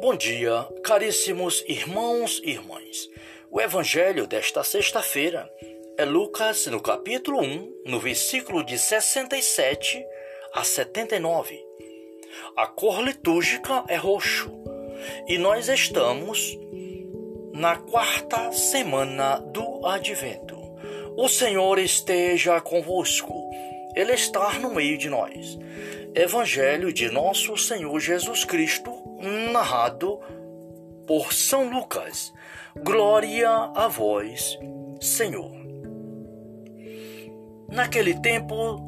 Bom 0.00 0.14
dia, 0.16 0.66
caríssimos 0.82 1.64
irmãos 1.66 2.40
e 2.44 2.50
irmãs. 2.50 3.08
O 3.50 3.60
evangelho 3.60 4.26
desta 4.26 4.62
sexta-feira 4.62 5.50
é 5.96 6.04
Lucas, 6.04 6.66
no 6.66 6.80
capítulo 6.80 7.40
1, 7.40 7.82
no 7.86 8.00
versículo 8.00 8.64
de 8.64 8.78
67 8.78 10.04
a 10.52 10.64
79. 10.64 11.64
A 12.56 12.66
cor 12.66 13.02
litúrgica 13.02 13.84
é 13.88 13.96
roxo 13.96 14.50
e 15.28 15.38
nós 15.38 15.68
estamos 15.68 16.58
na 17.52 17.76
quarta 17.76 18.52
semana 18.52 19.38
do 19.38 19.86
advento. 19.86 20.56
O 21.16 21.28
Senhor 21.28 21.78
esteja 21.78 22.60
convosco, 22.60 23.43
Ele 23.94 24.12
está 24.12 24.58
no 24.58 24.74
meio 24.74 24.98
de 24.98 25.08
nós. 25.08 25.58
Evangelho 26.14 26.92
de 26.92 27.10
Nosso 27.10 27.56
Senhor 27.56 27.98
Jesus 28.00 28.44
Cristo, 28.44 28.92
narrado 29.52 30.20
por 31.06 31.32
São 31.32 31.68
Lucas. 31.68 32.32
Glória 32.82 33.50
a 33.74 33.88
vós, 33.88 34.58
Senhor. 35.00 35.52
Naquele 37.68 38.20
tempo, 38.20 38.80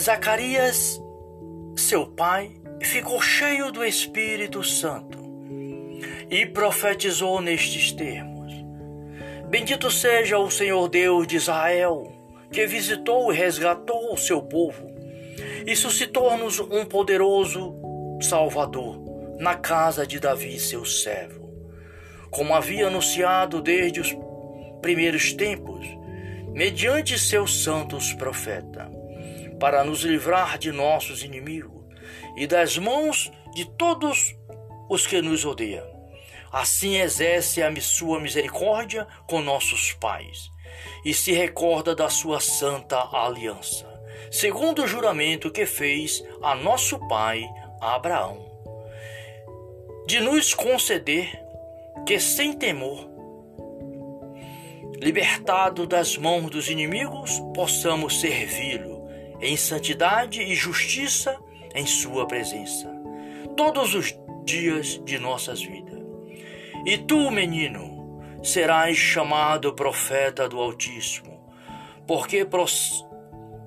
Zacarias, 0.00 1.00
seu 1.76 2.06
pai, 2.06 2.52
ficou 2.82 3.20
cheio 3.20 3.70
do 3.72 3.84
Espírito 3.84 4.62
Santo 4.62 5.18
e 6.30 6.46
profetizou 6.46 7.40
nestes 7.40 7.92
termos: 7.92 8.52
Bendito 9.48 9.90
seja 9.90 10.38
o 10.38 10.50
Senhor 10.50 10.88
Deus 10.88 11.26
de 11.26 11.36
Israel, 11.36 12.15
que 12.50 12.66
visitou 12.66 13.32
e 13.32 13.36
resgatou 13.36 14.12
o 14.12 14.16
seu 14.16 14.42
povo 14.42 14.94
e 15.66 15.74
suscitou-nos 15.74 16.60
um 16.60 16.84
poderoso 16.84 17.74
Salvador 18.20 19.04
na 19.38 19.54
casa 19.54 20.06
de 20.06 20.18
Davi, 20.18 20.58
seu 20.58 20.84
servo, 20.84 21.50
como 22.30 22.54
havia 22.54 22.86
anunciado 22.86 23.60
desde 23.60 24.00
os 24.00 24.16
primeiros 24.80 25.32
tempos, 25.32 25.86
mediante 26.54 27.18
seus 27.18 27.62
santos 27.62 28.12
profetas, 28.14 28.88
para 29.58 29.84
nos 29.84 30.00
livrar 30.02 30.56
de 30.56 30.70
nossos 30.70 31.22
inimigos 31.22 31.84
e 32.36 32.46
das 32.46 32.78
mãos 32.78 33.30
de 33.54 33.64
todos 33.76 34.34
os 34.88 35.06
que 35.06 35.20
nos 35.20 35.44
odeiam. 35.44 35.86
Assim 36.52 36.96
exerce 36.96 37.62
a 37.62 37.74
sua 37.80 38.20
misericórdia 38.20 39.06
com 39.26 39.42
nossos 39.42 39.92
pais 39.92 40.55
e 41.04 41.12
se 41.14 41.32
recorda 41.32 41.94
da 41.94 42.08
sua 42.08 42.40
santa 42.40 43.08
aliança 43.12 43.96
segundo 44.30 44.82
o 44.82 44.86
juramento 44.86 45.50
que 45.50 45.66
fez 45.66 46.24
a 46.42 46.54
nosso 46.54 46.98
pai 47.08 47.48
Abraão, 47.80 48.44
de 50.06 50.20
nos 50.20 50.54
conceder 50.54 51.42
que 52.06 52.18
sem 52.18 52.52
temor, 52.52 53.08
libertado 55.00 55.86
das 55.86 56.16
mãos 56.16 56.50
dos 56.50 56.68
inimigos, 56.68 57.40
possamos 57.54 58.20
servi-lo 58.20 59.06
em 59.40 59.56
santidade 59.56 60.40
e 60.40 60.54
justiça 60.54 61.36
em 61.74 61.84
sua 61.84 62.26
presença, 62.26 62.90
todos 63.56 63.94
os 63.94 64.14
dias 64.44 65.00
de 65.04 65.18
nossas 65.18 65.62
vidas. 65.62 65.96
E 66.86 66.96
tu, 66.98 67.30
menino, 67.30 67.95
serás 68.46 68.96
chamado 68.96 69.74
profeta 69.74 70.48
do 70.48 70.60
Altíssimo, 70.60 71.50
porque 72.06 72.46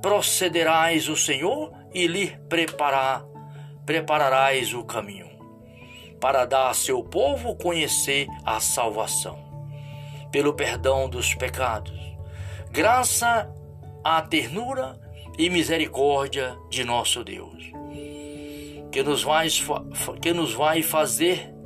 procederás 0.02 1.09
o 1.09 1.17
Senhor 1.17 1.73
e 1.94 2.08
lhe 2.08 2.38
preparar, 2.47 3.25
prepararás 3.86 4.73
o 4.73 4.83
caminho, 4.86 5.27
para 6.21 6.45
dar 6.45 6.69
a 6.69 6.73
seu 6.73 7.03
povo 7.03 7.55
conhecer 7.55 8.27
a 8.45 8.61
salvação, 8.61 9.37
pelo 10.31 10.54
perdão 10.54 11.09
dos 11.09 11.36
pecados, 11.36 11.99
graça 12.71 13.54
à 14.02 14.21
ternura 14.21 14.98
e 15.37 15.49
misericórdia 15.49 16.58
de 16.70 16.86
nosso 16.86 17.21
Deus, 17.21 17.70
que 18.92 19.04
nos 19.04 19.23
vai, 19.23 19.48
que 20.21 20.31
nos 20.31 20.54
vai 20.54 20.81
fazer 20.81 21.58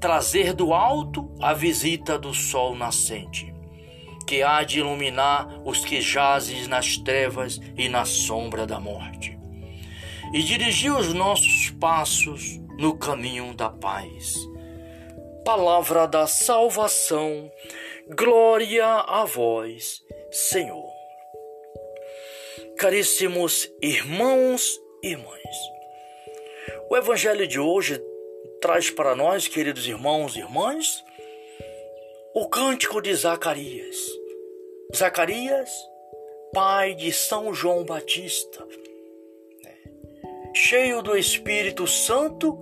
trazer 0.00 0.54
do 0.54 0.72
alto 0.72 1.30
a 1.40 1.52
visita 1.52 2.18
do 2.18 2.32
sol 2.32 2.74
nascente 2.74 3.50
que 4.30 4.44
há 4.44 4.62
de 4.62 4.78
iluminar 4.78 5.60
os 5.64 5.84
que 5.84 6.00
jazem 6.00 6.68
nas 6.68 6.96
trevas 6.96 7.60
e 7.76 7.88
na 7.88 8.04
sombra 8.04 8.64
da 8.64 8.78
morte, 8.78 9.36
e 10.32 10.40
dirigir 10.40 10.94
os 10.94 11.12
nossos 11.12 11.70
passos 11.80 12.60
no 12.78 12.96
caminho 12.96 13.52
da 13.54 13.68
paz. 13.68 14.36
Palavra 15.44 16.06
da 16.06 16.28
salvação, 16.28 17.50
glória 18.16 18.86
a 18.86 19.24
vós, 19.24 20.00
Senhor. 20.30 20.92
Caríssimos 22.78 23.68
irmãos 23.82 24.78
e 25.02 25.08
irmãs, 25.08 25.56
o 26.88 26.96
Evangelho 26.96 27.48
de 27.48 27.58
hoje 27.58 28.00
traz 28.60 28.90
para 28.90 29.16
nós, 29.16 29.48
queridos 29.48 29.86
irmãos 29.86 30.36
e 30.36 30.40
irmãs, 30.40 31.02
o 32.34 32.48
cântico 32.48 33.00
de 33.00 33.14
Zacarias. 33.14 33.96
Zacarias, 34.94 35.70
pai 36.52 36.94
de 36.94 37.12
São 37.12 37.54
João 37.54 37.84
Batista, 37.84 38.66
cheio 40.54 41.00
do 41.00 41.16
Espírito 41.16 41.86
Santo, 41.86 42.58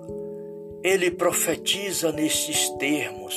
ele 0.84 1.10
profetiza 1.10 2.12
nesses 2.12 2.68
termos, 2.70 3.34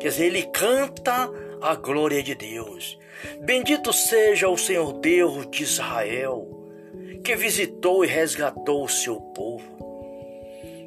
quer 0.00 0.08
dizer, 0.08 0.26
ele 0.26 0.44
canta 0.44 1.28
a 1.60 1.74
glória 1.74 2.22
de 2.22 2.34
Deus. 2.34 2.98
Bendito 3.40 3.92
seja 3.92 4.48
o 4.48 4.56
Senhor 4.56 4.92
Deus 4.94 5.50
de 5.50 5.62
Israel, 5.62 6.48
que 7.24 7.34
visitou 7.34 8.04
e 8.04 8.08
resgatou 8.08 8.84
o 8.84 8.88
seu 8.88 9.18
povo, 9.18 9.73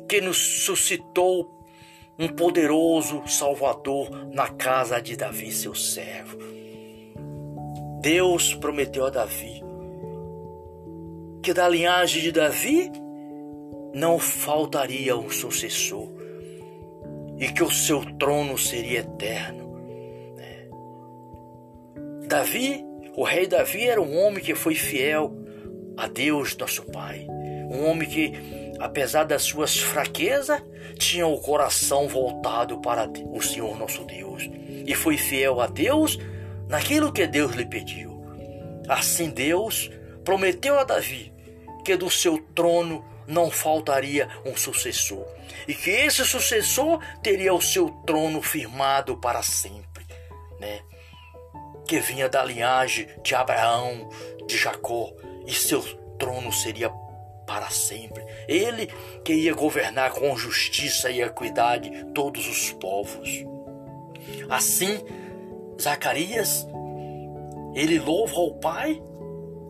que 0.08 0.22
nos 0.22 0.38
suscitou 0.38 1.56
um 2.18 2.28
poderoso 2.28 3.28
Salvador 3.28 4.10
na 4.34 4.50
casa 4.50 5.00
de 5.02 5.16
Davi, 5.16 5.52
seu 5.52 5.76
servo. 5.76 6.38
Deus 8.02 8.54
prometeu 8.56 9.06
a 9.06 9.10
Davi 9.10 9.68
que 11.48 11.54
da 11.54 11.70
linhagem 11.70 12.24
de 12.24 12.34
Davi 12.34 12.92
não 13.94 14.20
faltaria 14.20 15.16
um 15.16 15.30
sucessor 15.30 16.10
e 17.38 17.48
que 17.48 17.64
o 17.64 17.72
seu 17.72 18.04
trono 18.18 18.58
seria 18.58 19.00
eterno. 19.00 19.80
Né? 20.36 20.68
Davi, 22.28 22.84
o 23.16 23.24
rei 23.24 23.48
Davi, 23.48 23.86
era 23.86 24.02
um 24.02 24.18
homem 24.18 24.44
que 24.44 24.56
foi 24.56 24.76
fiel 24.76 25.32
a 25.96 26.10
Deus, 26.10 26.54
nosso 26.58 26.84
Pai, 26.92 27.26
um 27.72 27.90
homem 27.90 28.10
que, 28.10 28.34
apesar 28.80 29.24
das 29.24 29.44
suas 29.44 29.78
fraquezas, 29.78 30.62
tinha 30.98 31.28
o 31.28 31.40
coração 31.40 32.08
voltado 32.08 32.80
para 32.80 33.08
o 33.08 33.42
Senhor 33.42 33.78
nosso 33.78 34.04
Deus 34.06 34.50
e 34.86 34.96
foi 34.96 35.18
fiel 35.18 35.60
a 35.62 35.68
Deus 35.68 36.18
naquilo 36.68 37.12
que 37.12 37.28
Deus 37.28 37.54
lhe 37.54 37.66
pediu. 37.66 38.24
Assim 38.88 39.30
Deus 39.30 39.90
prometeu 40.24 40.80
a 40.80 40.84
Davi 40.84 41.34
que 41.84 41.96
do 41.96 42.10
seu 42.10 42.38
trono 42.54 43.06
não 43.26 43.52
faltaria 43.52 44.28
um 44.46 44.56
sucessor 44.56 45.26
e 45.68 45.74
que 45.74 45.90
esse 45.90 46.26
sucessor 46.26 47.00
teria 47.22 47.54
o 47.54 47.62
seu 47.62 47.90
trono 48.06 48.42
firmado 48.42 49.18
para 49.18 49.42
sempre, 49.42 50.06
né? 50.60 50.82
Que 51.88 52.00
vinha 52.00 52.28
da 52.28 52.44
linhagem 52.44 53.08
de 53.24 53.36
Abraão, 53.36 54.10
de 54.46 54.58
Jacó 54.58 55.14
e 55.46 55.54
seu 55.54 55.82
trono 56.18 56.52
seria 56.52 56.90
para 57.48 57.70
sempre. 57.70 58.24
Ele 58.48 58.88
que 59.24 59.34
ia 59.34 59.54
governar 59.54 60.12
com 60.12 60.38
justiça 60.38 61.10
e 61.10 61.22
equidade 61.22 61.90
todos 62.14 62.46
os 62.48 62.74
povos. 62.74 63.46
Assim, 64.50 65.00
Zacarias, 65.82 66.68
ele 67.74 67.98
louva 67.98 68.36
ao 68.36 68.54
Pai 68.56 69.02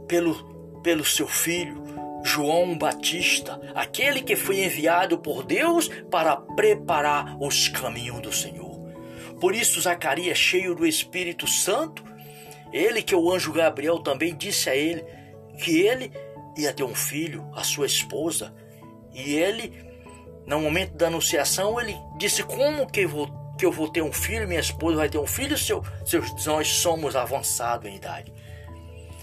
pelo, 0.07 0.81
pelo 0.81 1.05
seu 1.05 1.27
filho, 1.27 1.83
João 2.23 2.77
Batista, 2.77 3.61
aquele 3.75 4.21
que 4.21 4.35
foi 4.35 4.63
enviado 4.63 5.19
por 5.19 5.43
Deus 5.43 5.87
para 6.09 6.35
preparar 6.35 7.37
os 7.39 7.67
caminhos 7.67 8.19
do 8.21 8.33
Senhor. 8.33 8.75
Por 9.39 9.53
isso, 9.53 9.79
Zacarias, 9.79 10.37
cheio 10.37 10.73
do 10.73 10.85
Espírito 10.85 11.45
Santo, 11.45 12.03
ele 12.73 13.03
que 13.03 13.15
o 13.15 13.31
anjo 13.31 13.53
Gabriel 13.53 13.99
também 13.99 14.35
disse 14.35 14.69
a 14.69 14.75
ele 14.75 15.05
que 15.63 15.79
ele 15.79 16.11
ia 16.57 16.73
ter 16.73 16.83
um 16.83 16.95
filho, 16.95 17.49
a 17.53 17.63
sua 17.63 17.85
esposa, 17.85 18.53
e 19.13 19.35
ele, 19.35 19.73
no 20.45 20.59
momento 20.59 20.95
da 20.95 21.07
anunciação, 21.07 21.79
ele 21.79 21.95
disse: 22.17 22.43
Como 22.43 22.87
que 22.87 23.01
eu 23.01 23.09
vou, 23.09 23.55
que 23.57 23.65
eu 23.65 23.71
vou 23.71 23.89
ter 23.89 24.01
um 24.01 24.13
filho, 24.13 24.47
minha 24.47 24.59
esposa 24.59 24.97
vai 24.97 25.09
ter 25.09 25.17
um 25.17 25.27
filho, 25.27 25.57
se, 25.57 25.71
eu, 25.71 25.83
se 26.05 26.47
nós 26.47 26.67
somos 26.67 27.15
avançados 27.15 27.89
em 27.89 27.95
idade? 27.95 28.33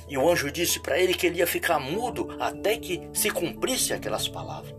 E 0.08 0.18
o 0.18 0.28
anjo 0.28 0.50
disse 0.50 0.80
para 0.80 0.98
ele 0.98 1.14
que 1.14 1.26
ele 1.26 1.38
ia 1.38 1.46
ficar 1.46 1.78
mudo 1.78 2.36
até 2.38 2.76
que 2.76 3.08
se 3.12 3.30
cumprisse 3.30 3.92
aquelas 3.92 4.28
palavras. 4.28 4.74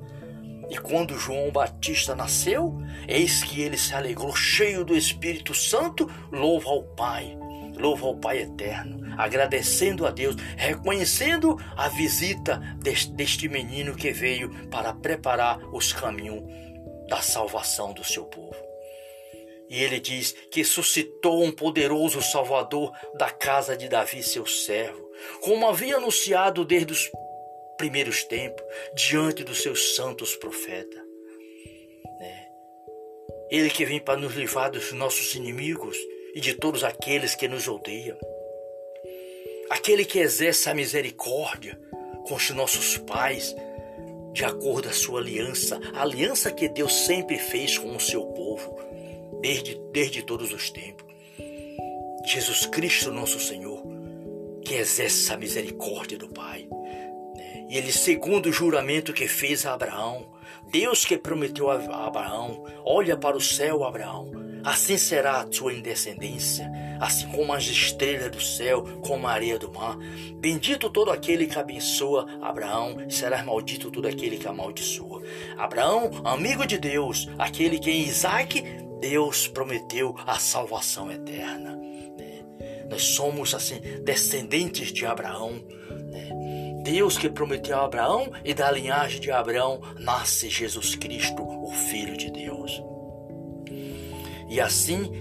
E 0.70 0.78
quando 0.78 1.18
João 1.18 1.52
Batista 1.52 2.16
nasceu, 2.16 2.76
eis 3.08 3.44
que 3.44 3.62
ele 3.62 3.78
se 3.78 3.94
alegrou, 3.94 4.36
cheio 4.36 4.84
do 4.84 4.96
Espírito 4.96 5.54
Santo, 5.54 6.10
louva 6.32 6.70
ao 6.70 6.84
Pai, 6.84 7.38
louva 7.78 8.08
ao 8.08 8.18
Pai 8.18 8.40
eterno, 8.40 9.14
agradecendo 9.18 10.06
a 10.06 10.12
Deus, 10.12 10.36
reconhecendo 10.58 11.58
a 11.76 11.88
visita 11.90 12.62
deste, 12.80 13.48
menino 13.48 13.96
que 13.96 14.12
veio 14.12 14.50
para 14.70 14.94
preparar 14.94 15.60
os 15.74 15.94
caminhos 15.94 16.44
da 17.08 17.22
salvação 17.22 17.94
do 17.94 18.04
seu 18.04 18.26
povo. 18.26 18.56
E 19.70 19.84
ele 19.84 20.00
diz 20.00 20.32
que 20.52 20.64
suscitou 20.64 21.44
um 21.44 21.52
poderoso 21.52 22.22
Salvador 22.22 22.92
da 23.18 23.30
casa 23.32 23.76
de 23.76 23.88
Davi, 23.88 24.22
seu 24.22 24.46
servo, 24.46 25.10
como 25.42 25.68
havia 25.68 25.98
anunciado 25.98 26.64
desde 26.64 26.94
os 26.94 27.10
primeiros 27.78 28.24
tempos, 28.24 28.64
diante 28.96 29.44
dos 29.44 29.62
seus 29.62 29.96
santos 29.96 30.36
profetas. 30.36 31.02
Né? 32.20 32.48
Ele 33.50 33.70
que 33.70 33.86
vem 33.86 34.00
para 34.00 34.20
nos 34.20 34.36
livrar 34.36 34.72
dos 34.72 34.92
nossos 34.94 35.34
inimigos 35.36 35.98
e 36.36 36.42
de 36.42 36.54
todos 36.54 36.84
aqueles 36.84 37.34
que 37.34 37.48
nos 37.48 37.66
odeiam. 37.66 38.18
Aquele 39.70 40.04
que 40.04 40.20
exerce 40.20 40.70
a 40.70 40.76
misericórdia 40.76 41.80
com 42.28 42.36
os 42.36 42.50
nossos 42.50 42.98
pais, 42.98 43.56
de 44.34 44.44
acordo 44.44 44.90
a 44.90 44.94
sua 44.94 45.22
aliança, 45.22 45.80
a 45.94 46.02
aliança 46.02 46.52
que 46.52 46.68
Deus 46.68 46.94
sempre 46.94 47.40
fez 47.40 47.78
com 47.78 47.96
o 47.96 48.00
seu 48.02 48.26
povo, 48.26 48.78
desde, 49.42 49.80
desde 49.94 50.24
todos 50.24 50.52
os 50.52 50.70
tempos. 50.70 51.06
Jesus 52.26 52.66
Cristo, 52.66 53.14
nosso 53.14 53.40
Senhor, 53.40 53.82
que 54.62 54.74
exerce 54.74 55.32
a 55.32 55.38
misericórdia 55.38 56.18
do 56.18 56.28
Pai. 56.28 56.68
E 57.70 57.78
ele, 57.78 57.94
segundo 57.94 58.50
o 58.50 58.54
juramento 58.54 59.14
que 59.14 59.28
fez 59.28 59.66
a 59.66 59.74
Abraão, 59.74 60.34
Deus 60.70 61.06
que 61.06 61.18
prometeu 61.18 61.70
a 61.70 62.08
Abraão, 62.08 62.66
olha 62.84 63.16
para 63.16 63.38
o 63.38 63.42
céu, 63.42 63.84
Abraão, 63.84 64.45
assim 64.66 64.98
será 64.98 65.42
a 65.42 65.46
tua 65.46 65.72
descendência, 65.76 66.70
assim 67.00 67.28
como 67.30 67.54
as 67.54 67.66
estrelas 67.66 68.32
do 68.32 68.42
céu, 68.42 68.84
como 69.02 69.28
a 69.28 69.32
areia 69.32 69.60
do 69.60 69.72
mar. 69.72 69.96
Bendito 70.38 70.90
todo 70.90 71.12
aquele 71.12 71.46
que 71.46 71.60
abençoa 71.60 72.26
Abraão, 72.42 73.10
será 73.10 73.44
maldito 73.44 73.92
todo 73.92 74.08
aquele 74.08 74.38
que 74.38 74.48
amaldiçoa. 74.48 75.22
Abraão, 75.58 76.10
amigo 76.24 76.66
de 76.66 76.80
Deus, 76.80 77.30
aquele 77.38 77.78
que 77.78 77.92
em 77.92 78.02
Isaac 78.02 78.64
Deus 79.00 79.48
prometeu 79.48 80.16
a 80.26 80.40
salvação 80.40 81.12
eterna. 81.12 81.76
Né? 81.76 82.44
Nós 82.90 83.04
somos 83.04 83.54
assim 83.54 83.80
descendentes 84.04 84.92
de 84.92 85.06
Abraão. 85.06 85.64
Deus 86.84 87.18
que 87.18 87.30
prometeu 87.30 87.80
a 87.80 87.86
Abraão 87.86 88.32
e 88.44 88.54
da 88.54 88.70
linhagem 88.70 89.20
de 89.20 89.32
Abraão 89.32 89.82
nasce 90.00 90.50
Jesus 90.50 90.96
Cristo, 90.96 91.42
o 91.42 91.72
Filho 91.72 92.16
de 92.16 92.32
Deus. 92.32 92.55
E 94.56 94.62
assim, 94.62 95.12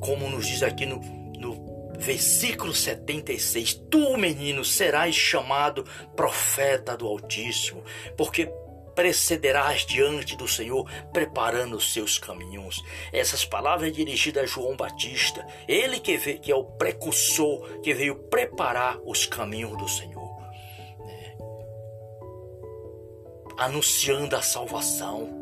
como 0.00 0.28
nos 0.28 0.44
diz 0.44 0.60
aqui 0.60 0.84
no, 0.84 0.96
no 1.38 1.92
versículo 2.00 2.74
76, 2.74 3.74
tu, 3.88 4.16
menino, 4.16 4.64
serás 4.64 5.14
chamado 5.14 5.84
profeta 6.16 6.96
do 6.96 7.06
Altíssimo, 7.06 7.84
porque 8.16 8.52
precederás 8.92 9.86
diante 9.86 10.36
do 10.36 10.48
Senhor, 10.48 10.84
preparando 11.12 11.76
os 11.76 11.92
seus 11.92 12.18
caminhos. 12.18 12.82
Essas 13.12 13.44
palavras 13.44 13.92
dirigidas 13.92 14.42
a 14.42 14.46
João 14.46 14.76
Batista, 14.76 15.46
ele 15.68 16.00
que, 16.00 16.16
veio, 16.16 16.40
que 16.40 16.50
é 16.50 16.56
o 16.56 16.64
precursor, 16.64 17.78
que 17.82 17.94
veio 17.94 18.16
preparar 18.16 18.98
os 19.04 19.26
caminhos 19.26 19.78
do 19.78 19.88
Senhor. 19.88 20.20
anunciando 23.58 24.34
a 24.34 24.42
salvação, 24.42 25.24
né? 25.24 25.41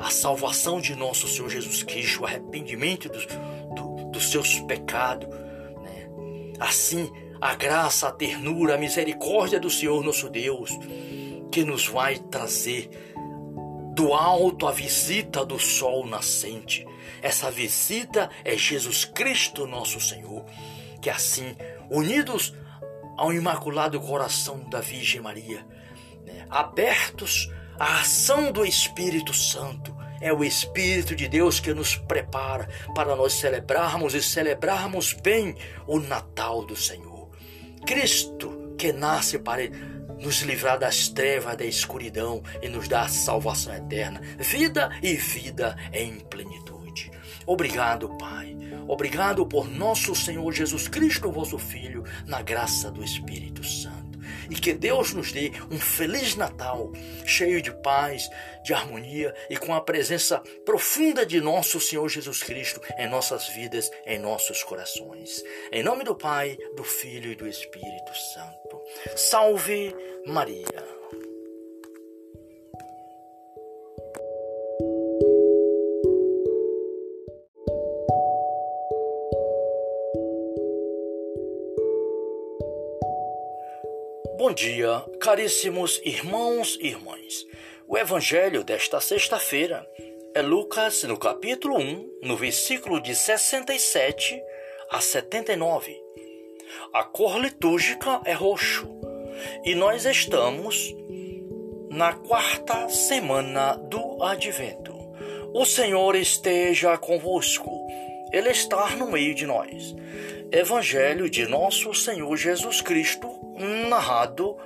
A 0.00 0.10
salvação 0.10 0.80
de 0.80 0.96
nosso 0.96 1.28
Senhor 1.28 1.50
Jesus 1.50 1.82
Cristo, 1.82 2.22
o 2.22 2.26
arrependimento 2.26 3.08
dos, 3.10 3.26
do, 3.26 4.10
dos 4.10 4.30
seus 4.30 4.58
pecados. 4.60 5.28
Né? 5.28 6.08
Assim, 6.58 7.12
a 7.38 7.54
graça, 7.54 8.08
a 8.08 8.12
ternura, 8.12 8.76
a 8.76 8.78
misericórdia 8.78 9.60
do 9.60 9.68
Senhor 9.68 10.02
nosso 10.02 10.30
Deus, 10.30 10.70
que 11.52 11.62
nos 11.64 11.86
vai 11.86 12.16
trazer 12.18 12.88
do 13.94 14.14
alto 14.14 14.66
a 14.66 14.72
visita 14.72 15.44
do 15.44 15.58
sol 15.58 16.06
nascente. 16.06 16.86
Essa 17.20 17.50
visita 17.50 18.30
é 18.42 18.56
Jesus 18.56 19.04
Cristo, 19.04 19.66
nosso 19.66 20.00
Senhor, 20.00 20.46
que 21.02 21.10
assim, 21.10 21.54
unidos 21.90 22.54
ao 23.18 23.34
Imaculado 23.34 24.00
Coração 24.00 24.66
da 24.70 24.80
Virgem 24.80 25.20
Maria, 25.20 25.66
abertos 26.48 27.50
à 27.80 28.00
ação 28.00 28.52
do 28.52 28.62
Espírito 28.62 29.32
Santo. 29.32 29.96
É 30.20 30.30
o 30.30 30.44
Espírito 30.44 31.16
de 31.16 31.26
Deus 31.26 31.58
que 31.58 31.72
nos 31.72 31.96
prepara 31.96 32.68
para 32.94 33.16
nós 33.16 33.32
celebrarmos 33.32 34.14
e 34.14 34.22
celebrarmos 34.22 35.14
bem 35.14 35.56
o 35.86 35.98
Natal 35.98 36.62
do 36.66 36.76
Senhor. 36.76 37.30
Cristo 37.86 38.74
que 38.76 38.92
nasce 38.92 39.38
para 39.38 39.62
nos 40.20 40.42
livrar 40.42 40.78
das 40.78 41.08
trevas 41.08 41.56
da 41.56 41.64
escuridão 41.64 42.42
e 42.60 42.68
nos 42.68 42.86
dar 42.86 43.08
salvação 43.08 43.74
eterna, 43.74 44.20
vida 44.38 44.90
e 45.02 45.14
vida 45.14 45.74
em 45.90 46.20
plenitude. 46.20 47.10
Obrigado, 47.46 48.10
Pai. 48.18 48.54
Obrigado 48.86 49.46
por 49.46 49.70
nosso 49.70 50.14
Senhor 50.14 50.52
Jesus 50.52 50.86
Cristo, 50.86 51.32
vosso 51.32 51.58
Filho, 51.58 52.04
na 52.26 52.42
graça 52.42 52.90
do 52.90 53.02
Espírito 53.02 53.64
Santo 53.64 54.09
e 54.50 54.54
que 54.54 54.74
Deus 54.74 55.14
nos 55.14 55.32
dê 55.32 55.52
um 55.70 55.78
feliz 55.78 56.34
Natal, 56.34 56.90
cheio 57.24 57.62
de 57.62 57.72
paz, 57.82 58.28
de 58.62 58.74
harmonia 58.74 59.34
e 59.48 59.56
com 59.56 59.72
a 59.74 59.80
presença 59.80 60.42
profunda 60.66 61.24
de 61.24 61.40
nosso 61.40 61.80
Senhor 61.80 62.08
Jesus 62.08 62.42
Cristo 62.42 62.80
em 62.98 63.08
nossas 63.08 63.48
vidas, 63.48 63.90
em 64.04 64.18
nossos 64.18 64.62
corações. 64.62 65.42
Em 65.72 65.82
nome 65.82 66.04
do 66.04 66.14
Pai, 66.14 66.58
do 66.76 66.84
Filho 66.84 67.30
e 67.30 67.36
do 67.36 67.46
Espírito 67.46 68.14
Santo. 68.14 68.82
Salve 69.16 69.94
Maria. 70.26 70.99
Bom 84.40 84.54
dia, 84.54 85.04
caríssimos 85.20 86.00
irmãos 86.02 86.78
e 86.80 86.86
irmãs. 86.86 87.46
O 87.86 87.98
evangelho 87.98 88.64
desta 88.64 88.98
sexta-feira 88.98 89.86
é 90.34 90.40
Lucas, 90.40 91.02
no 91.02 91.18
capítulo 91.18 91.76
1, 91.78 92.20
no 92.22 92.38
versículo 92.38 93.02
de 93.02 93.14
67 93.14 94.42
a 94.90 94.98
79. 94.98 95.94
A 96.90 97.04
cor 97.04 97.38
litúrgica 97.38 98.22
é 98.24 98.32
roxo 98.32 98.88
e 99.62 99.74
nós 99.74 100.06
estamos 100.06 100.90
na 101.90 102.14
quarta 102.14 102.88
semana 102.88 103.74
do 103.76 104.22
advento. 104.22 104.96
O 105.52 105.66
Senhor 105.66 106.16
esteja 106.16 106.96
convosco, 106.96 107.86
Ele 108.32 108.48
está 108.48 108.96
no 108.96 109.10
meio 109.10 109.34
de 109.34 109.44
nós. 109.44 109.94
Evangelho 110.50 111.28
de 111.28 111.46
nosso 111.46 111.92
Senhor 111.92 112.34
Jesus 112.38 112.80
Cristo 112.80 113.39
narrado 113.60 114.56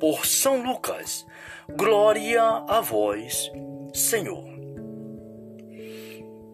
por 0.00 0.24
São 0.24 0.62
Lucas. 0.62 1.26
Glória 1.76 2.42
a 2.42 2.80
vós, 2.80 3.50
Senhor. 3.92 4.44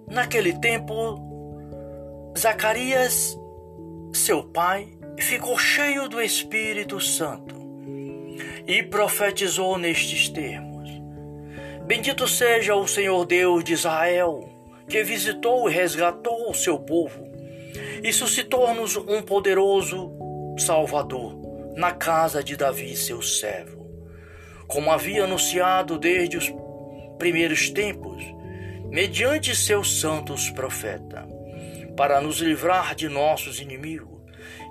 Naquele 0.09 0.59
tempo, 0.59 2.33
Zacarias, 2.37 3.39
seu 4.13 4.43
pai, 4.43 4.89
ficou 5.19 5.57
cheio 5.57 6.09
do 6.09 6.21
Espírito 6.21 7.01
Santo 7.01 7.55
e 8.67 8.83
profetizou 8.83 9.79
nestes 9.79 10.29
termos: 10.29 10.91
Bendito 11.87 12.27
seja 12.27 12.75
o 12.75 12.87
Senhor 12.87 13.25
Deus 13.25 13.63
de 13.63 13.75
Israel, 13.75 14.49
que 14.89 15.03
visitou 15.05 15.71
e 15.71 15.73
resgatou 15.73 16.51
o 16.51 16.55
seu 16.55 16.79
povo 16.79 17.31
e 18.03 18.13
suscitou-nos 18.13 18.97
um 18.97 19.23
poderoso 19.23 20.13
Salvador 20.59 21.52
na 21.75 21.93
casa 21.93 22.43
de 22.43 22.57
Davi, 22.57 22.95
seu 22.97 23.23
servo, 23.23 23.87
como 24.67 24.91
havia 24.91 25.25
anunciado 25.25 25.99
desde 25.99 26.37
os 26.37 26.53
primeiros 27.19 27.71
tempos, 27.71 28.23
mediante 28.91 29.55
seus 29.57 30.01
santos 30.01 30.51
profetas, 30.51 31.25
para 31.97 32.21
nos 32.21 32.39
livrar 32.39 32.95
de 32.95 33.09
nossos 33.09 33.61
inimigos 33.61 34.21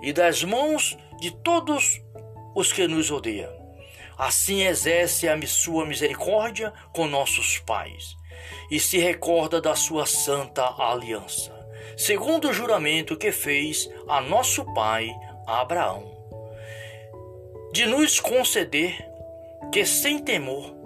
e 0.02 0.12
das 0.14 0.44
mãos 0.44 0.98
de 1.20 1.32
todos 1.44 2.02
os 2.56 2.72
que 2.74 2.88
nos 2.88 3.10
odeiam. 3.10 3.52
Assim 4.18 4.64
exerce 4.64 5.28
a 5.28 5.48
sua 5.48 5.86
misericórdia 5.86 6.72
com 6.94 7.08
nossos 7.08 7.58
pais 7.60 8.16
e 8.70 8.80
se 8.80 8.98
recorda 9.00 9.60
da 9.60 9.76
sua 9.76 10.06
santa 10.06 10.64
aliança, 10.78 11.54
segundo 11.98 12.50
o 12.50 12.54
juramento 12.54 13.18
que 13.18 13.32
fez 13.32 13.90
a 14.08 14.22
nosso 14.22 14.64
pai 14.74 15.10
Abraão 15.48 16.21
de 17.72 17.86
nos 17.86 18.20
conceder 18.20 19.10
que 19.72 19.86
sem 19.86 20.20
temor 20.20 20.82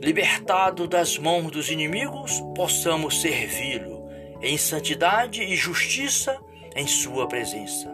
libertado 0.00 0.86
das 0.86 1.18
mãos 1.18 1.50
dos 1.50 1.70
inimigos, 1.70 2.40
possamos 2.54 3.20
servi-lo 3.20 4.08
em 4.40 4.56
santidade 4.56 5.42
e 5.42 5.56
justiça 5.56 6.38
em 6.74 6.86
Sua 6.86 7.26
presença, 7.26 7.90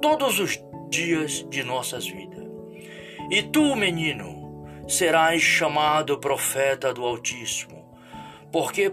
todos 0.00 0.38
os 0.38 0.62
dias 0.88 1.44
de 1.48 1.64
nossas 1.64 2.06
vidas. 2.06 2.44
E 3.30 3.42
tu, 3.42 3.74
menino, 3.74 4.64
serás 4.86 5.40
chamado 5.40 6.18
profeta 6.18 6.92
do 6.92 7.04
Altíssimo, 7.04 7.84
porque 8.52 8.92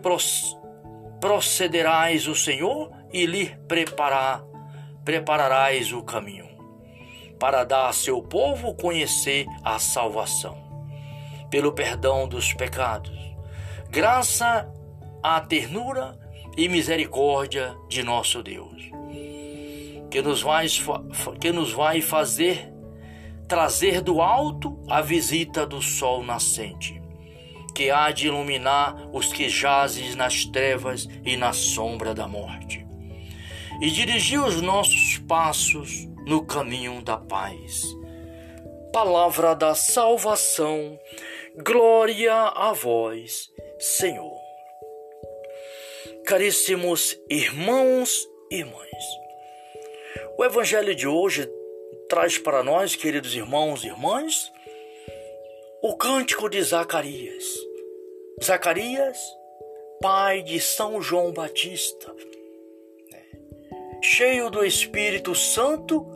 procederás 1.20 2.28
o 2.28 2.36
Senhor 2.36 2.92
e 3.12 3.26
lhe 3.26 3.56
preparar, 3.68 4.44
prepararás 5.04 5.92
o 5.92 6.02
caminho, 6.04 6.47
para 7.40 7.64
dar 7.64 7.88
a 7.88 7.94
seu 7.94 8.22
povo 8.22 8.74
conhecer 8.76 9.46
a 9.64 9.80
salvação. 9.80 10.58
Pelo 11.50 11.72
perdão 11.72 12.28
dos 12.28 12.54
pecados, 12.54 13.18
graça 13.90 14.70
à 15.24 15.40
ternura 15.40 16.18
e 16.58 16.68
misericórdia 16.68 17.76
de 17.88 18.04
nosso 18.04 18.42
Deus, 18.42 18.90
que 20.10 20.22
nos 20.22 20.42
vai, 20.42 20.68
que 21.40 21.52
nos 21.52 21.72
vai 21.72 22.02
fazer 22.02 22.74
trazer 23.48 24.02
do 24.02 24.22
alto 24.22 24.78
a 24.90 25.02
visita 25.02 25.66
do 25.66 25.82
sol 25.82 26.24
nascente, 26.24 27.02
que 27.74 27.90
há 27.90 28.12
de 28.12 28.28
iluminar 28.28 29.08
os 29.14 29.32
que 29.32 29.48
jazem 29.48 30.16
nas 30.16 30.44
trevas 30.46 31.08
e 31.24 31.38
na 31.38 31.54
sombra 31.54 32.14
da 32.14 32.28
morte, 32.28 32.86
e 33.80 33.90
dirigir 33.90 34.42
os 34.42 34.62
nossos 34.62 35.20
passos 35.20 36.07
no 36.28 36.46
caminho 36.46 37.02
da 37.02 37.18
paz. 37.18 37.84
Palavra 38.92 39.56
da 39.56 39.74
salvação 39.74 41.00
Glória 41.64 42.36
a 42.36 42.72
vós, 42.72 43.50
Senhor. 43.80 44.38
Caríssimos 46.24 47.18
irmãos 47.28 48.30
e 48.52 48.58
irmãs, 48.58 49.04
o 50.38 50.46
Evangelho 50.46 50.94
de 50.94 51.08
hoje 51.08 51.50
traz 52.08 52.38
para 52.38 52.62
nós, 52.62 52.96
queridos 52.96 53.34
irmãos 53.34 53.84
e 53.84 53.88
irmãs, 53.88 54.52
o 55.82 55.96
cântico 55.98 56.48
de 56.48 56.62
Zacarias. 56.62 57.44
Zacarias, 58.44 59.18
pai 60.00 60.44
de 60.44 60.60
São 60.60 61.02
João 61.02 61.32
Batista? 61.32 62.14
Cheio 64.08 64.50
do 64.50 64.64
Espírito 64.64 65.36
Santo, 65.36 66.08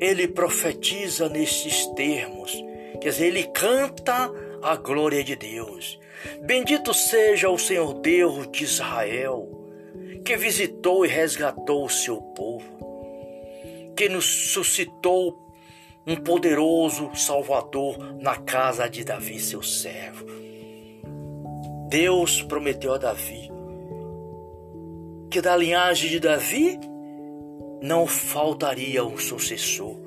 ele 0.00 0.26
profetiza 0.26 1.28
nesses 1.28 1.86
termos, 1.94 2.52
quer 3.00 3.10
dizer, 3.10 3.26
ele 3.26 3.44
canta 3.44 4.30
a 4.60 4.74
glória 4.74 5.22
de 5.22 5.36
Deus. 5.36 5.98
Bendito 6.42 6.92
seja 6.92 7.48
o 7.48 7.58
Senhor 7.58 7.94
Deus 7.94 8.50
de 8.50 8.64
Israel, 8.64 9.48
que 10.24 10.36
visitou 10.36 11.06
e 11.06 11.08
resgatou 11.08 11.84
o 11.84 11.90
seu 11.90 12.20
povo, 12.20 13.92
que 13.96 14.08
nos 14.08 14.24
suscitou 14.52 15.40
um 16.04 16.16
poderoso 16.16 17.14
Salvador 17.14 17.96
na 18.20 18.36
casa 18.36 18.88
de 18.88 19.04
Davi, 19.04 19.38
seu 19.38 19.62
servo. 19.62 20.26
Deus 21.88 22.42
prometeu 22.42 22.92
a 22.92 22.98
Davi 22.98 23.54
que 25.30 25.40
da 25.40 25.56
linhagem 25.56 26.10
de 26.10 26.20
Davi 26.20 26.78
não 27.84 28.06
faltaria 28.06 29.04
um 29.04 29.18
sucessor 29.18 29.98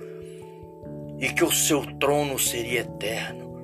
e 1.19 1.29
que 1.29 1.43
o 1.43 1.51
seu 1.51 1.86
trono 2.00 2.39
seria 2.39 2.79
eterno. 2.79 3.55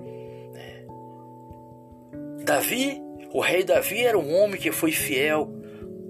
Davi, 2.45 3.01
o 3.33 3.41
rei 3.41 3.63
Davi 3.63 4.01
era 4.01 4.17
um 4.17 4.35
homem 4.35 4.61
que 4.61 4.71
foi 4.71 4.91
fiel 4.91 5.49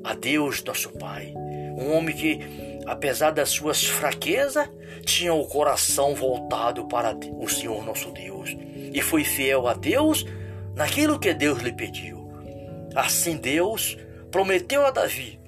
a 0.04 0.14
Deus, 0.14 0.62
nosso 0.66 0.90
Pai. 0.98 1.34
Um 1.78 1.96
homem 1.96 2.14
que, 2.14 2.40
apesar 2.86 3.32
das 3.32 3.52
suas 3.52 3.86
fraquezas, 3.86 4.68
tinha 5.06 5.34
o 5.34 5.48
coração 5.48 6.14
voltado 6.14 6.86
para 6.90 7.16
o 7.40 7.48
Senhor 7.48 7.86
nosso 7.86 8.12
Deus. 8.12 8.54
E 8.94 9.02
foi 9.02 9.24
fiel 9.24 9.66
a 9.66 9.74
Deus 9.74 10.26
naquilo 10.76 11.18
que 11.18 11.34
Deus 11.34 11.62
lhe 11.62 11.72
pediu. 11.72 12.30
Assim 12.94 13.38
Deus 13.38 13.98
prometeu 14.30 14.86
a 14.86 14.92
Davi 14.92 15.40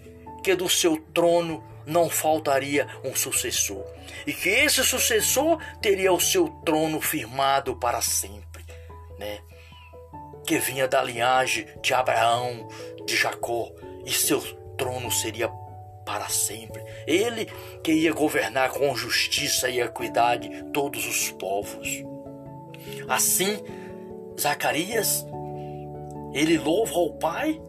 que 0.42 0.56
do 0.56 0.70
seu 0.70 0.96
trono 1.14 1.75
não 1.86 2.10
faltaria 2.10 2.88
um 3.04 3.16
sucessor, 3.16 3.84
e 4.26 4.34
que 4.34 4.50
esse 4.50 4.84
sucessor 4.84 5.60
teria 5.82 6.12
o 6.12 6.20
seu 6.20 6.48
trono 6.66 7.00
firmado 7.00 7.76
para 7.76 8.02
sempre, 8.02 8.66
né? 9.18 9.40
que 10.46 10.60
vinha 10.60 10.88
da 10.88 11.02
linhagem 11.02 11.66
de 11.82 11.94
Abraão, 11.94 12.68
de 13.06 13.16
Jacó, 13.16 13.72
e 14.06 14.12
seu 14.12 14.42
trono 14.78 15.12
seria 15.12 15.50
para 16.06 16.30
sempre. 16.30 16.84
Ele 17.08 17.48
que 17.84 17.92
ia 17.92 18.14
governar 18.14 18.70
com 18.70 18.96
justiça 18.96 19.68
e 19.70 19.80
equidade 19.80 20.50
todos 20.72 21.06
os 21.06 21.32
povos. 21.32 22.04
Assim, 23.08 23.60
Zacarias, 24.40 25.26
ele 26.34 26.58
louva 26.58 26.94
ao 26.94 27.14
Pai 27.14 27.60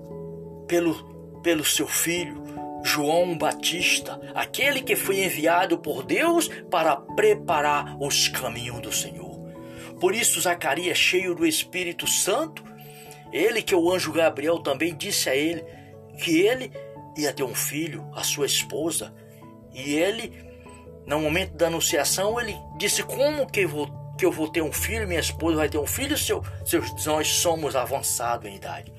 pelo, 0.67 1.41
pelo 1.43 1.65
seu 1.65 1.89
filho, 1.89 2.45
João 2.87 3.37
Batista, 3.37 4.21
aquele 4.33 4.81
que 4.81 4.95
foi 4.95 5.25
enviado 5.25 5.77
por 5.77 6.05
Deus 6.05 6.49
para 6.71 6.97
preparar 6.97 7.97
os 8.01 8.29
caminhos 8.29 8.81
do 8.81 8.93
Senhor. 8.93 9.37
Por 10.01 10.15
isso, 10.15 10.41
Zacarias, 10.41 10.97
cheio 10.97 11.35
do 11.35 11.45
Espírito 11.45 12.07
Santo, 12.07 12.63
ele 13.33 13.61
que 13.61 13.75
o 13.75 13.91
anjo 13.91 14.13
Gabriel 14.13 14.61
também 14.61 14.95
disse 14.95 15.29
a 15.29 15.35
ele 15.35 15.65
que 16.23 16.41
ele 16.41 16.71
ia 17.17 17.33
ter 17.33 17.43
um 17.43 17.55
filho, 17.55 18.09
a 18.15 18.23
sua 18.23 18.47
esposa. 18.47 19.13
E 19.75 19.95
ele, 19.95 20.33
no 21.05 21.21
momento 21.21 21.57
da 21.57 21.67
anunciação, 21.67 22.41
ele 22.41 22.57
disse: 22.79 23.03
Como 23.03 23.47
que 23.47 23.61
eu 23.61 23.69
vou, 23.69 24.15
que 24.17 24.25
eu 24.25 24.31
vou 24.31 24.49
ter 24.49 24.63
um 24.63 24.73
filho, 24.73 25.09
minha 25.09 25.21
esposa 25.21 25.57
vai 25.57 25.69
ter 25.69 25.79
um 25.79 25.87
filho, 25.87 26.17
se, 26.17 26.33
eu, 26.33 26.43
se 26.65 27.07
nós 27.07 27.27
somos 27.29 27.75
avançados 27.75 28.49
em 28.49 28.55
idade? 28.55 28.93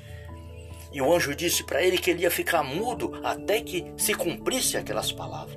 E 0.97 1.01
o 1.01 1.13
anjo 1.13 1.35
disse 1.35 1.63
para 1.63 1.83
ele 1.83 1.99
que 1.99 2.09
ele 2.09 2.23
ia 2.23 2.31
ficar 2.31 2.63
mudo 2.63 3.21
até 3.23 3.61
que 3.61 3.85
se 3.95 4.15
cumprisse 4.15 4.77
aquelas 4.77 5.11
palavras. 5.11 5.55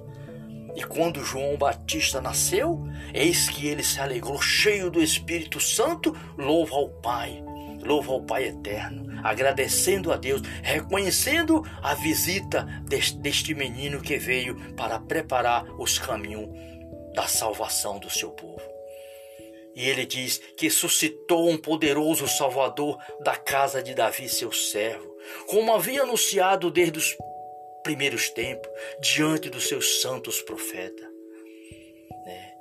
E 0.76 0.84
quando 0.84 1.24
João 1.24 1.56
Batista 1.56 2.20
nasceu, 2.20 2.86
eis 3.14 3.48
que 3.48 3.66
ele 3.66 3.82
se 3.82 3.98
alegrou, 3.98 4.38
cheio 4.38 4.90
do 4.90 5.02
Espírito 5.02 5.58
Santo, 5.58 6.14
louva 6.36 6.74
ao 6.74 6.90
Pai, 6.90 7.42
louva 7.82 8.12
ao 8.12 8.20
Pai 8.20 8.48
eterno, 8.48 9.18
agradecendo 9.24 10.12
a 10.12 10.18
Deus, 10.18 10.42
reconhecendo 10.62 11.66
a 11.82 11.94
visita 11.94 12.68
deste, 12.84 13.54
menino 13.54 14.02
que 14.02 14.18
veio 14.18 14.74
para 14.74 15.00
preparar 15.00 15.64
os 15.80 15.98
caminhos 15.98 16.50
da 17.14 17.26
salvação 17.26 17.98
do 17.98 18.10
seu 18.10 18.30
povo. 18.32 18.79
E 19.74 19.88
ele 19.88 20.04
diz 20.04 20.38
que 20.56 20.68
suscitou 20.68 21.48
um 21.48 21.56
poderoso 21.56 22.26
Salvador 22.26 22.98
da 23.20 23.36
casa 23.36 23.82
de 23.82 23.94
Davi, 23.94 24.28
seu 24.28 24.52
servo, 24.52 25.16
como 25.46 25.72
havia 25.72 26.02
anunciado 26.02 26.70
desde 26.70 26.98
os 26.98 27.16
primeiros 27.82 28.30
tempos, 28.30 28.70
diante 29.00 29.48
dos 29.48 29.68
seus 29.68 30.00
santos 30.00 30.42
profetas. 30.42 31.06
Né? 32.26 32.54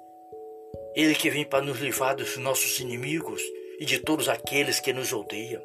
Ele 0.95 1.15
que 1.15 1.29
vem 1.29 1.45
para 1.45 1.63
nos 1.63 1.79
livrar 1.79 2.15
dos 2.15 2.37
nossos 2.37 2.79
inimigos 2.79 3.41
e 3.79 3.85
de 3.85 3.99
todos 3.99 4.29
aqueles 4.29 4.79
que 4.79 4.93
nos 4.93 5.11
odeiam. 5.11 5.63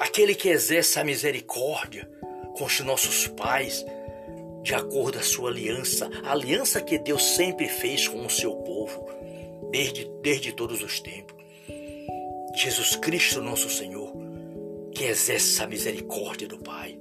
Aquele 0.00 0.34
que 0.34 0.48
exerce 0.48 0.98
a 0.98 1.04
misericórdia 1.04 2.08
com 2.56 2.64
os 2.64 2.80
nossos 2.80 3.26
pais, 3.28 3.84
de 4.62 4.74
acordo 4.74 5.18
com 5.18 5.20
a 5.20 5.22
sua 5.22 5.50
aliança, 5.50 6.10
a 6.24 6.32
aliança 6.32 6.80
que 6.80 6.98
Deus 6.98 7.22
sempre 7.22 7.68
fez 7.68 8.08
com 8.08 8.24
o 8.24 8.30
seu 8.30 8.54
povo, 8.56 9.08
desde, 9.74 10.08
desde 10.22 10.52
todos 10.52 10.80
os 10.84 11.00
tempos. 11.00 11.34
Jesus 12.54 12.94
Cristo, 12.94 13.42
nosso 13.42 13.68
Senhor, 13.68 14.12
que 14.94 15.02
exerce 15.02 15.60
a 15.60 15.66
misericórdia 15.66 16.46
do 16.46 16.58
Pai. 16.58 16.96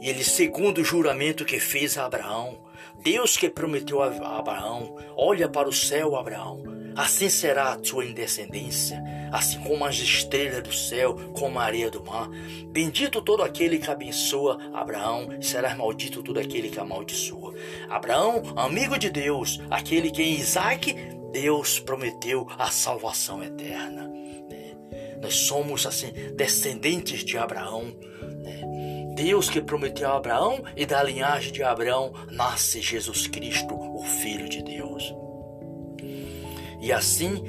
E 0.00 0.08
ele, 0.08 0.24
segundo 0.24 0.78
o 0.78 0.84
juramento 0.84 1.44
que 1.44 1.60
fez 1.60 1.98
a 1.98 2.06
Abraão, 2.06 2.64
Deus 3.02 3.36
que 3.36 3.50
prometeu 3.50 4.02
a 4.02 4.38
Abraão, 4.38 4.96
olha 5.14 5.50
para 5.50 5.68
o 5.68 5.72
céu, 5.72 6.16
Abraão, 6.16 6.62
assim 6.96 7.28
será 7.28 7.72
a 7.72 7.76
tua 7.76 8.06
descendência, 8.06 9.02
assim 9.30 9.60
como 9.60 9.84
as 9.84 9.96
estrelas 9.96 10.62
do 10.62 10.72
céu, 10.72 11.14
como 11.34 11.58
a 11.58 11.64
areia 11.64 11.90
do 11.90 12.02
mar. 12.02 12.30
Bendito 12.68 13.20
todo 13.20 13.42
aquele 13.42 13.78
que 13.78 13.90
abençoa 13.90 14.58
Abraão, 14.72 15.28
será 15.42 15.76
maldito 15.76 16.22
todo 16.22 16.40
aquele 16.40 16.70
que 16.70 16.80
amaldiçoa. 16.80 17.54
Abraão, 17.90 18.42
amigo 18.56 18.98
de 18.98 19.10
Deus, 19.10 19.60
aquele 19.70 20.10
que 20.10 20.22
em 20.22 20.36
Isaac 20.36 21.15
Deus 21.32 21.78
prometeu 21.78 22.46
a 22.58 22.70
salvação 22.70 23.42
eterna. 23.42 24.08
Né? 24.08 24.76
Nós 25.20 25.34
somos 25.34 25.86
assim 25.86 26.12
descendentes 26.34 27.24
de 27.24 27.36
Abraão. 27.36 27.94
Deus 29.16 29.48
que 29.48 29.62
prometeu 29.62 30.10
a 30.10 30.16
Abraão 30.16 30.62
e 30.76 30.84
da 30.84 31.02
linhagem 31.02 31.50
de 31.50 31.62
Abraão 31.62 32.12
nasce 32.30 32.82
Jesus 32.82 33.26
Cristo, 33.26 33.74
o 33.74 34.04
Filho 34.04 34.46
de 34.46 34.62
Deus. 34.62 35.14
E 36.82 36.92
assim, 36.92 37.42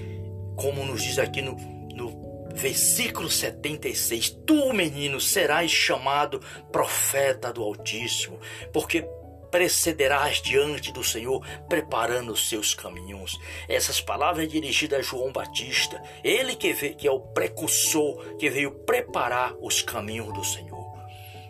como 0.56 0.86
nos 0.86 1.04
diz 1.04 1.20
aqui 1.20 1.42
no, 1.42 1.58
no 1.94 2.48
versículo 2.56 3.30
76. 3.30 4.30
Tu, 4.46 4.74
menino, 4.74 5.20
serás 5.22 5.70
chamado 5.70 6.42
profeta 6.72 7.54
do 7.54 7.62
Altíssimo, 7.62 8.40
porque 8.74 9.08
precederás 9.52 10.42
diante 10.42 10.92
do 10.92 11.04
Senhor, 11.04 11.46
preparando 11.68 12.32
os 12.32 12.50
seus 12.50 12.74
caminhos. 12.74 13.40
Essas 13.68 14.02
palavras 14.02 14.48
dirigidas 14.48 15.00
a 15.00 15.02
João 15.02 15.32
Batista, 15.32 16.02
ele 16.24 16.56
que, 16.56 16.74
veio, 16.74 16.96
que 16.96 17.08
é 17.08 17.12
o 17.12 17.20
precursor, 17.20 18.36
que 18.38 18.50
veio 18.50 18.72
preparar 18.72 19.56
os 19.62 19.82
caminhos 19.82 20.34
do 20.34 20.44
Senhor. 20.44 20.98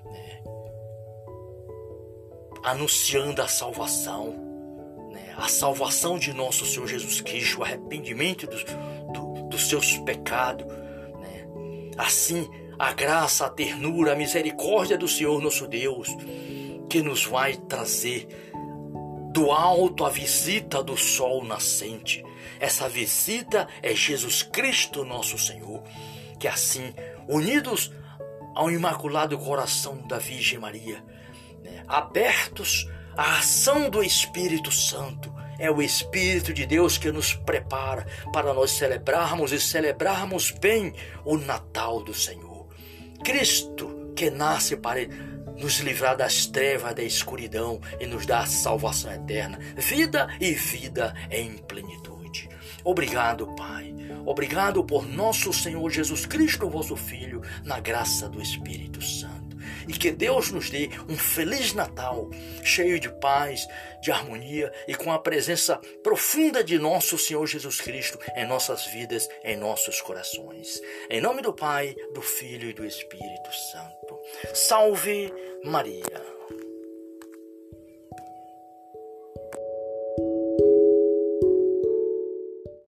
Né? 0.06 0.44
Anunciando 2.63 3.42
a 3.42 3.48
salvação, 3.48 5.10
né? 5.12 5.34
a 5.38 5.48
salvação 5.48 6.18
de 6.18 6.34
nosso 6.34 6.66
Senhor 6.66 6.88
Jesus 6.88 7.22
Cristo, 7.22 7.60
o 7.60 7.63
arrependimento 7.63 8.48
dos, 8.48 8.63
do, 8.63 9.58
seus 9.58 9.98
pecados. 10.00 10.66
Né? 10.66 11.48
Assim, 11.98 12.48
a 12.77 12.94
graça, 12.94 13.46
a 13.46 13.50
ternura, 13.50 14.13
a 14.13 14.16
misericórdia 14.16 14.98
do 14.98 15.08
Senhor 15.08 15.42
nosso 15.42 15.68
Deus 15.68 16.10
que 16.89 17.01
nos 17.01 17.25
vai 17.25 17.56
trazer 17.56 18.27
do 19.32 19.51
alto 19.51 20.06
a 20.06 20.10
visita 20.10 20.82
do 20.82 20.98
sol 20.98 21.44
nascente. 21.44 22.24
Essa 22.60 22.89
visita 22.89 23.67
é 23.84 23.94
Jesus 23.94 24.41
Cristo, 24.41 25.06
nosso 25.06 25.38
Senhor. 25.38 25.84
Que 26.39 26.48
assim, 26.48 26.94
unidos 27.27 27.91
ao 28.56 28.72
Imaculado 28.72 29.38
Coração 29.38 29.98
da 30.08 30.17
Virgem 30.17 30.58
Maria, 30.58 31.03
né, 31.63 31.84
abertos 31.88 32.89
à 33.15 33.38
ação 33.38 33.89
do 33.89 34.01
Espírito 34.01 34.72
Santo, 34.72 35.32
é 35.60 35.70
o 35.70 35.82
Espírito 35.82 36.53
de 36.53 36.65
Deus 36.65 36.98
que 36.98 37.12
nos 37.12 37.34
prepara 37.34 38.06
para 38.32 38.53
nós 38.53 38.72
celebrarmos 38.72 39.51
e 39.51 39.60
celebrarmos 39.60 40.51
bem 40.51 40.94
o 41.25 41.38
Natal 41.38 42.03
do 42.03 42.13
Senhor. 42.13 42.67
Cristo 43.24 44.13
que 44.15 44.29
nasce 44.32 44.75
para 44.75 45.01
nos 45.58 45.80
livrar 45.80 46.16
das 46.16 46.46
trevas 46.46 46.94
da 46.94 47.04
escuridão 47.04 47.82
e 48.00 48.06
nos 48.06 48.26
dar 48.26 48.48
salvação 48.48 49.12
eterna, 49.12 49.60
vida 49.76 50.28
e 50.40 50.54
vida 50.54 51.14
em 51.30 51.58
plenitude. 51.58 52.50
Obrigado, 52.84 53.48
Pai. 53.56 53.94
Obrigado 54.26 54.84
por 54.84 55.08
nosso 55.08 55.52
Senhor 55.54 55.90
Jesus 55.90 56.26
Cristo, 56.26 56.70
vosso 56.70 56.96
Filho, 56.96 57.42
na 57.64 57.80
graça 57.80 58.28
do 58.30 58.42
Espírito 58.42 59.02
Santo. 59.02 59.37
E 59.88 59.94
que 59.94 60.12
Deus 60.12 60.51
nos 60.51 60.70
dê 60.70 60.89
um 61.10 61.17
feliz 61.17 61.74
Natal, 61.74 62.29
cheio 62.63 63.00
de 63.00 63.10
paz, 63.20 63.67
de 64.01 64.12
harmonia 64.12 64.72
e 64.88 64.96
com 64.96 65.12
a 65.12 65.20
presença 65.20 65.79
profunda 66.03 66.63
de 66.63 66.77
nosso 66.77 67.17
Senhor 67.17 67.46
Jesus 67.46 67.79
Cristo 67.82 68.20
em 68.36 68.48
nossas 68.48 68.86
vidas, 68.86 69.27
em 69.44 69.56
nossos 69.56 70.01
corações. 70.01 70.82
Em 71.10 71.22
nome 71.22 71.41
do 71.41 71.53
Pai, 71.53 71.96
do 72.13 72.22
Filho 72.22 72.70
e 72.70 72.74
do 72.74 72.86
Espírito 72.86 73.53
Santo. 73.53 74.20
Salve 74.53 75.34
Maria. 75.63 76.37